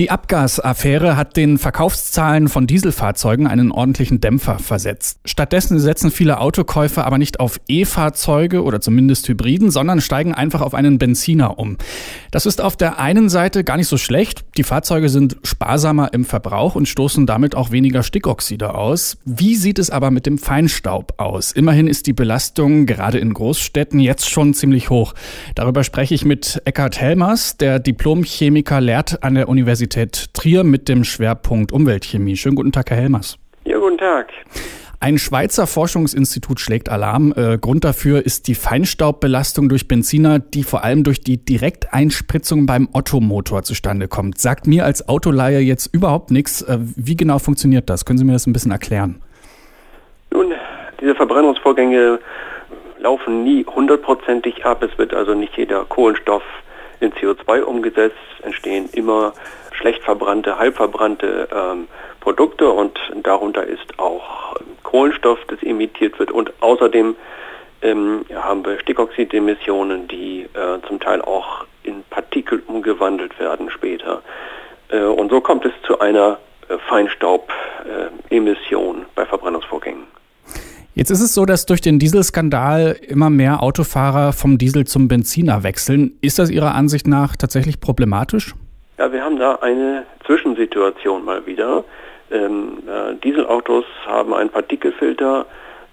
Die 0.00 0.10
Abgasaffäre 0.10 1.18
hat 1.18 1.36
den 1.36 1.58
Verkaufszahlen 1.58 2.48
von 2.48 2.66
Dieselfahrzeugen 2.66 3.46
einen 3.46 3.70
ordentlichen 3.70 4.18
Dämpfer 4.18 4.58
versetzt. 4.58 5.18
Stattdessen 5.26 5.78
setzen 5.78 6.10
viele 6.10 6.40
Autokäufer 6.40 7.04
aber 7.04 7.18
nicht 7.18 7.38
auf 7.38 7.60
E-Fahrzeuge 7.68 8.62
oder 8.62 8.80
zumindest 8.80 9.28
Hybriden, 9.28 9.70
sondern 9.70 10.00
steigen 10.00 10.32
einfach 10.32 10.62
auf 10.62 10.72
einen 10.72 10.96
Benziner 10.96 11.58
um. 11.58 11.76
Das 12.30 12.46
ist 12.46 12.62
auf 12.62 12.78
der 12.78 12.98
einen 12.98 13.28
Seite 13.28 13.62
gar 13.62 13.76
nicht 13.76 13.88
so 13.88 13.98
schlecht. 13.98 14.42
Die 14.56 14.62
Fahrzeuge 14.62 15.10
sind 15.10 15.36
sparsamer 15.44 16.14
im 16.14 16.24
Verbrauch 16.24 16.76
und 16.76 16.88
stoßen 16.88 17.26
damit 17.26 17.54
auch 17.54 17.70
weniger 17.70 18.02
Stickoxide 18.02 18.74
aus. 18.74 19.18
Wie 19.26 19.54
sieht 19.54 19.78
es 19.78 19.90
aber 19.90 20.10
mit 20.10 20.24
dem 20.24 20.38
Feinstaub 20.38 21.12
aus? 21.18 21.52
Immerhin 21.52 21.86
ist 21.86 22.06
die 22.06 22.14
Belastung 22.14 22.86
gerade 22.86 23.18
in 23.18 23.34
Großstädten 23.34 24.00
jetzt 24.00 24.30
schon 24.30 24.54
ziemlich 24.54 24.88
hoch. 24.88 25.12
Darüber 25.56 25.84
spreche 25.84 26.14
ich 26.14 26.24
mit 26.24 26.62
Eckhard 26.64 26.98
Helmers, 26.98 27.58
der 27.58 27.78
Diplomchemiker 27.78 28.80
lehrt 28.80 29.22
an 29.22 29.34
der 29.34 29.50
Universität 29.50 29.89
Universität 29.90 30.32
Trier 30.34 30.62
mit 30.62 30.88
dem 30.88 31.02
Schwerpunkt 31.02 31.72
Umweltchemie. 31.72 32.36
Schönen 32.36 32.54
guten 32.54 32.70
Tag, 32.70 32.90
Herr 32.90 32.98
Helmers. 32.98 33.38
Ja, 33.64 33.78
guten 33.78 33.98
Tag. 33.98 34.28
Ein 35.00 35.18
Schweizer 35.18 35.66
Forschungsinstitut 35.66 36.60
schlägt 36.60 36.90
Alarm. 36.90 37.34
Äh, 37.36 37.58
Grund 37.58 37.84
dafür 37.84 38.24
ist 38.24 38.46
die 38.46 38.54
Feinstaubbelastung 38.54 39.68
durch 39.68 39.88
Benziner, 39.88 40.38
die 40.38 40.62
vor 40.62 40.84
allem 40.84 41.02
durch 41.02 41.22
die 41.22 41.44
Direkteinspritzung 41.44 42.66
beim 42.66 42.88
Ottomotor 42.92 43.64
zustande 43.64 44.06
kommt. 44.06 44.38
Sagt 44.38 44.68
mir 44.68 44.84
als 44.84 45.08
Autoleihe 45.08 45.58
jetzt 45.58 45.92
überhaupt 45.92 46.30
nichts. 46.30 46.62
Äh, 46.62 46.78
wie 46.80 47.16
genau 47.16 47.40
funktioniert 47.40 47.90
das? 47.90 48.04
Können 48.04 48.18
Sie 48.18 48.24
mir 48.24 48.34
das 48.34 48.46
ein 48.46 48.52
bisschen 48.52 48.70
erklären? 48.70 49.20
Nun, 50.32 50.52
diese 51.00 51.16
Verbrennungsvorgänge 51.16 52.20
laufen 53.00 53.42
nie 53.42 53.64
hundertprozentig 53.64 54.64
ab. 54.64 54.84
Es 54.84 54.96
wird 54.98 55.14
also 55.14 55.34
nicht 55.34 55.56
jeder 55.56 55.84
Kohlenstoff 55.86 56.42
in 57.00 57.10
CO2 57.12 57.62
umgesetzt, 57.62 58.16
entstehen 58.42 58.88
immer 58.92 59.32
schlecht 59.80 60.02
verbrannte, 60.02 60.58
halbverbrannte 60.58 61.48
ähm, 61.52 61.86
Produkte 62.20 62.68
und 62.68 62.98
darunter 63.22 63.64
ist 63.64 63.98
auch 63.98 64.56
Kohlenstoff, 64.82 65.38
das 65.48 65.62
emittiert 65.62 66.18
wird 66.18 66.30
und 66.30 66.52
außerdem 66.60 67.16
ähm, 67.82 68.26
haben 68.34 68.62
wir 68.64 68.80
Stickoxidemissionen, 68.80 70.08
die 70.08 70.42
äh, 70.42 70.80
zum 70.86 71.00
Teil 71.00 71.22
auch 71.22 71.64
in 71.82 72.02
Partikel 72.10 72.62
umgewandelt 72.66 73.38
werden 73.38 73.70
später. 73.70 74.20
Äh, 74.88 75.04
und 75.04 75.30
so 75.30 75.40
kommt 75.40 75.64
es 75.64 75.72
zu 75.86 75.98
einer 76.00 76.36
äh, 76.68 76.76
Feinstaubemission 76.88 79.06
bei 79.14 79.24
Verbrennungsvorgängen. 79.24 80.02
Jetzt 80.92 81.10
ist 81.10 81.20
es 81.20 81.34
so, 81.34 81.46
dass 81.46 81.66
durch 81.66 81.80
den 81.80 82.00
Dieselskandal 82.00 82.96
immer 83.06 83.30
mehr 83.30 83.62
Autofahrer 83.62 84.32
vom 84.32 84.58
Diesel 84.58 84.86
zum 84.86 85.06
Benziner 85.08 85.62
wechseln. 85.62 86.18
Ist 86.20 86.38
das 86.38 86.50
Ihrer 86.50 86.74
Ansicht 86.74 87.06
nach 87.06 87.36
tatsächlich 87.36 87.80
problematisch? 87.80 88.54
Ja, 89.00 89.10
wir 89.10 89.24
haben 89.24 89.38
da 89.38 89.54
eine 89.62 90.04
Zwischensituation 90.26 91.24
mal 91.24 91.46
wieder. 91.46 91.84
Ähm, 92.30 92.82
äh, 92.86 93.14
Dieselautos 93.14 93.86
haben 94.04 94.34
einen 94.34 94.50
Partikelfilter, 94.50 95.46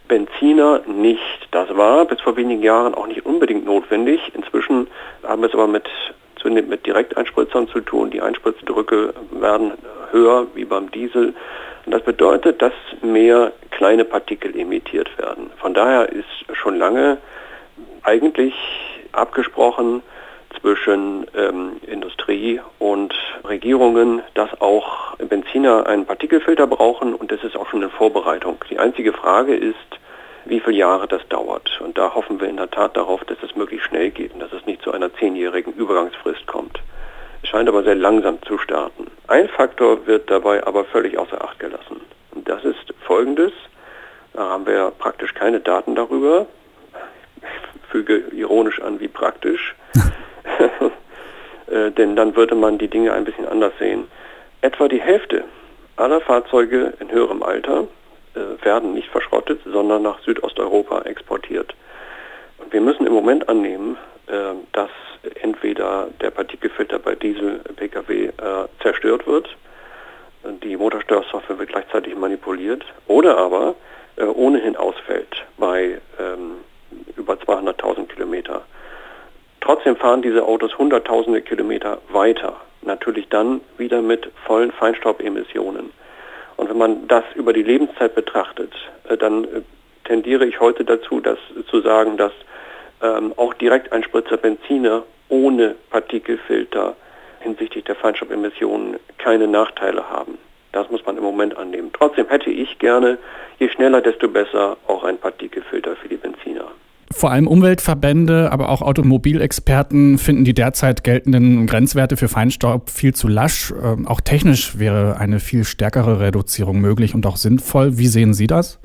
Benziner 0.10 0.82
nicht. 0.88 1.48
Das 1.52 1.74
war 1.78 2.04
bis 2.04 2.20
vor 2.20 2.36
wenigen 2.36 2.62
Jahren 2.62 2.94
auch 2.94 3.08
nicht 3.08 3.26
unbedingt 3.26 3.66
notwendig. 3.66 4.20
Inzwischen 4.36 4.88
haben 5.24 5.42
wir 5.42 5.48
es 5.48 5.54
aber 5.54 5.68
mit, 5.68 5.88
zunehmend 6.36 6.70
mit 6.70 6.86
Direkteinspritzern 6.86 7.70
zu 7.70 7.80
tun. 7.80 8.12
Die 8.12 8.20
Einspritzdrücke 8.20 9.14
werden 9.32 9.72
höher 10.12 10.46
wie 10.54 10.66
beim 10.66 10.92
Diesel. 10.92 11.34
Und 11.86 11.94
das 11.94 12.04
bedeutet, 12.04 12.62
dass 12.62 12.74
mehr 13.02 13.54
kleine 13.72 14.04
Partikel 14.04 14.54
emittiert 14.54 15.18
werden. 15.18 15.50
Von 15.62 15.74
daher 15.74 16.10
ist 16.10 16.26
schon 16.52 16.78
lange 16.78 17.20
eigentlich 18.04 18.54
abgesprochen 19.14 20.04
zwischen 20.62 21.26
ähm, 21.36 21.78
Industrie 21.86 22.60
und 22.80 23.14
Regierungen, 23.44 24.22
dass 24.34 24.50
auch 24.62 25.16
Benziner 25.18 25.88
einen 25.88 26.06
Partikelfilter 26.06 26.68
brauchen 26.68 27.14
und 27.14 27.32
das 27.32 27.44
ist 27.44 27.56
auch 27.56 27.68
schon 27.68 27.84
in 27.84 27.90
Vorbereitung. 27.90 28.58
Die 28.70 28.80
einzige 28.80 29.14
Frage 29.14 29.56
ist, 29.56 29.76
wie 30.46 30.60
viele 30.60 30.78
Jahre 30.78 31.08
das 31.08 31.28
dauert. 31.30 31.80
Und 31.82 31.98
da 31.98 32.14
hoffen 32.14 32.40
wir 32.40 32.48
in 32.48 32.58
der 32.58 32.72
Tat 32.72 32.96
darauf, 32.96 33.23
dass 33.26 33.38
es 33.44 33.56
möglichst 33.56 33.88
schnell 33.88 34.12
geht 34.12 34.34
und 34.34 34.40
dass 34.40 34.54
es 34.54 34.66
nicht 34.66 34.82
zu 34.82 34.92
einer 34.92 35.14
zehnjährigen 35.14 35.73
Übergangsfrist 35.73 36.48
kommt. 36.48 36.80
Es 37.44 37.50
scheint 37.50 37.70
aber 37.70 37.84
sehr 37.84 37.96
langsam 37.96 38.42
zu 38.44 38.58
starten. 38.58 39.08
Ein 39.28 39.50
Faktor 39.50 40.06
wird 40.08 40.30
dabei 40.30 40.66
aber 40.66 40.86
völlig 40.86 41.17
außer 41.17 41.44
Acht 41.44 41.60
gelassen. 41.60 42.02
Und 42.32 42.48
das 42.48 42.64
ist 42.64 42.94
folgendes. 43.06 43.52
Da 44.34 44.50
haben 44.50 44.66
wir 44.66 44.92
praktisch 44.92 45.34
keine 45.34 45.60
Daten 45.60 45.96
darüber. 45.96 46.46
Ich 47.42 47.90
füge 47.90 48.17
ironisch 48.32 48.82
an, 48.82 49.00
wie 49.00 49.08
praktisch. 49.08 49.76
äh, 51.68 51.92
denn 51.92 52.16
dann 52.16 52.36
würde 52.36 52.56
man 52.56 52.78
die 52.78 52.88
Dinge 52.88 53.14
ein 53.14 53.26
bisschen 53.26 53.48
anders 53.48 53.73
sehen. 53.80 54.08
Etwa 54.62 54.88
die 54.88 55.02
Hälfte 55.02 55.44
aller 55.95 56.22
Fahrzeuge 56.22 56.94
in 57.00 57.12
höherem 57.12 57.44
Alter 57.44 57.88
äh, 58.36 58.66
werden 58.66 58.94
nicht 58.94 59.10
verschrottet, 59.10 59.62
sondern 59.66 60.04
nach 60.04 60.20
Südosteuropa 60.23 61.02
exportiert. 61.04 61.73
Und 62.58 62.73
wir 62.73 62.82
müssen 62.82 63.06
im 63.06 63.14
Moment 63.14 63.50
annehmen, 63.50 63.98
äh, 64.28 64.54
dass 64.73 64.90
entweder 65.42 66.08
der 66.22 66.32
Partikelfilter 66.32 67.00
bei 67.00 67.16
Diesel-Pkw 67.16 68.26
äh, 68.26 68.32
zerstört 68.82 69.26
wird, 69.28 69.50
die 70.64 70.78
Motorsteuersoftware 70.78 71.60
wird 71.60 71.70
gleichzeitig 71.70 72.16
manipuliert, 72.16 72.86
oder 73.08 73.38
aber 73.38 73.76
äh, 74.16 74.23
ohnehin 74.23 74.76
ausfällt 74.76 75.46
bei 75.58 76.00
ähm, 76.20 76.58
über 77.16 77.34
200.000 77.34 78.08
Kilometer. 78.08 78.64
Trotzdem 79.67 79.98
fahren 79.98 80.22
diese 80.22 80.45
Autos 80.45 80.78
hunderttausende 80.78 81.42
Kilometer 81.42 81.98
weiter, 82.08 82.55
natürlich 82.83 83.28
dann 83.28 83.60
wieder 83.78 84.02
mit 84.02 84.32
vollen 84.45 84.72
Feinstaubemissionen. 84.72 85.92
Und 86.55 86.70
wenn 86.70 86.78
man 86.78 87.05
das 87.10 87.26
über 87.36 87.52
die 87.52 87.64
Lebenszeit 87.64 88.16
betrachtet, 88.16 88.72
äh, 89.10 89.17
dann 89.17 89.44
äh, 89.44 89.61
tendiere 90.05 90.45
ich 90.45 90.61
heute 90.61 90.86
dazu, 90.86 91.20
dass, 91.20 91.38
zu 91.70 91.82
sagen, 91.82 92.16
dass 92.16 92.32
ähm, 93.04 93.33
auch 93.36 93.54
Direkteinspritzer 93.55 94.38
Benziner 94.38 95.04
ohne 95.28 95.76
Partikelfilter 95.89 96.95
hinsichtlich 97.42 97.84
der 97.84 97.95
Feinstaubemissionen 97.95 98.95
keine 99.17 99.49
Nachteile 99.49 100.10
haben. 100.10 100.38
Das 100.72 100.89
muss 100.89 101.05
man 101.05 101.17
im 101.17 101.23
Moment 101.23 101.58
annehmen. 101.58 101.89
Trotzdem 101.92 102.30
hätte 102.30 102.52
ich 102.52 102.80
gerne, 102.80 103.17
je 103.60 103.67
schneller, 103.67 103.99
desto 103.99 104.30
besser, 104.30 104.78
auch 104.88 105.04
einen 105.04 105.17
Partikelfilter 105.17 105.98
für 105.98 106.08
die 106.08 106.16
Benziner. 106.16 106.72
Vor 107.12 107.32
allem 107.32 107.48
Umweltverbände, 107.48 108.52
aber 108.52 108.70
auch 108.70 108.82
Automobilexperten 108.82 110.18
finden 110.18 110.44
die 110.44 110.54
derzeit 110.54 111.06
geltenden 111.06 111.66
Grenzwerte 111.66 112.18
für 112.18 112.28
Feinstaub 112.28 112.90
viel 112.90 113.14
zu 113.16 113.30
lasch. 113.30 113.73
Ähm, 113.82 114.08
auch 114.08 114.20
technisch 114.20 114.78
wäre 114.78 115.17
eine 115.17 115.40
viel 115.40 115.64
stärkere 115.64 116.20
Reduzierung 116.20 116.82
möglich 116.82 117.16
und 117.16 117.26
auch 117.26 117.38
sinnvoll. 117.38 117.98
Wie 117.98 118.08
sehen 118.08 118.34
Sie 118.34 118.48
das? 118.48 118.80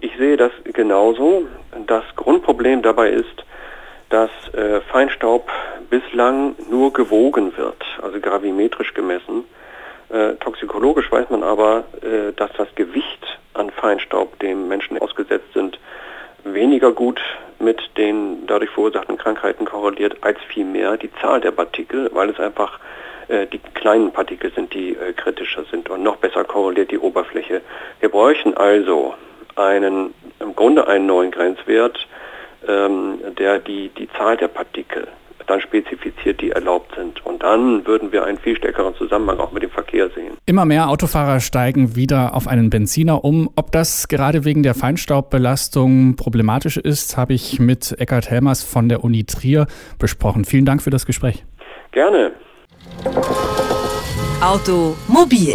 Ich 0.00 0.12
sehe 0.18 0.36
das 0.36 0.50
genauso. 0.72 1.44
Das 1.86 2.02
Grundproblem 2.16 2.82
dabei 2.82 3.10
ist, 3.10 3.44
dass 4.08 4.30
äh, 4.52 4.80
Feinstaub 4.92 5.48
bislang 5.88 6.56
nur 6.70 6.92
gewogen 6.92 7.56
wird, 7.56 7.82
also 8.02 8.18
gravimetrisch 8.20 8.92
gemessen. 8.94 9.44
Äh, 10.08 10.34
toxikologisch 10.36 11.10
weiß 11.10 11.30
man 11.30 11.42
aber, 11.42 11.84
äh, 12.02 12.32
dass 12.34 12.50
das 12.56 12.68
Gewicht 12.74 13.38
an 13.54 13.70
Feinstaub, 13.70 14.38
dem 14.40 14.68
Menschen 14.68 14.98
ausgesetzt 14.98 15.52
sind, 15.54 15.78
weniger 16.52 16.92
gut 16.92 17.20
mit 17.58 17.80
den 17.96 18.46
dadurch 18.46 18.70
verursachten 18.70 19.16
Krankheiten 19.16 19.64
korreliert 19.64 20.16
als 20.22 20.38
vielmehr 20.48 20.96
die 20.96 21.10
Zahl 21.20 21.40
der 21.40 21.50
Partikel, 21.50 22.10
weil 22.12 22.30
es 22.30 22.38
einfach 22.38 22.78
äh, 23.28 23.46
die 23.46 23.58
kleinen 23.58 24.12
Partikel 24.12 24.52
sind, 24.54 24.74
die 24.74 24.90
äh, 24.90 25.12
kritischer 25.12 25.64
sind 25.70 25.88
und 25.88 26.02
noch 26.02 26.16
besser 26.16 26.44
korreliert 26.44 26.90
die 26.90 26.98
Oberfläche. 26.98 27.62
Wir 28.00 28.08
bräuchten 28.08 28.54
also 28.56 29.14
einen, 29.56 30.14
im 30.40 30.54
Grunde 30.54 30.86
einen 30.86 31.06
neuen 31.06 31.30
Grenzwert, 31.30 32.06
ähm, 32.68 33.18
der 33.38 33.58
die, 33.58 33.88
die 33.90 34.08
Zahl 34.10 34.36
der 34.36 34.48
Partikel 34.48 35.08
dann 35.46 35.60
spezifiziert, 35.60 36.40
die 36.40 36.50
erlaubt 36.50 36.94
sind. 36.96 37.24
Und 37.24 37.42
dann 37.42 37.86
würden 37.86 38.12
wir 38.12 38.24
einen 38.24 38.38
viel 38.38 38.56
stärkeren 38.56 38.94
Zusammenhang 38.94 39.38
auch 39.38 39.52
mit 39.52 39.62
dem 39.62 39.70
Verkehr 39.70 40.08
sehen. 40.10 40.36
Immer 40.46 40.64
mehr 40.64 40.88
Autofahrer 40.88 41.40
steigen 41.40 41.96
wieder 41.96 42.34
auf 42.34 42.48
einen 42.48 42.70
Benziner 42.70 43.24
um. 43.24 43.50
Ob 43.56 43.72
das 43.72 44.08
gerade 44.08 44.44
wegen 44.44 44.62
der 44.62 44.74
Feinstaubbelastung 44.74 46.16
problematisch 46.16 46.76
ist, 46.76 47.16
habe 47.16 47.34
ich 47.34 47.58
mit 47.58 47.94
Eckhard 47.98 48.30
Helmers 48.30 48.62
von 48.62 48.88
der 48.88 49.04
Uni 49.04 49.24
Trier 49.24 49.66
besprochen. 49.98 50.44
Vielen 50.44 50.64
Dank 50.64 50.82
für 50.82 50.90
das 50.90 51.06
Gespräch. 51.06 51.44
Gerne. 51.92 52.32
Automobil 54.40 55.52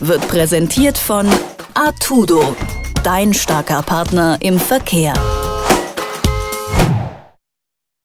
wird 0.00 0.26
präsentiert 0.28 0.98
von 0.98 1.26
Artudo, 1.74 2.56
dein 3.02 3.32
starker 3.34 3.82
Partner 3.82 4.38
im 4.40 4.58
Verkehr. 4.58 5.14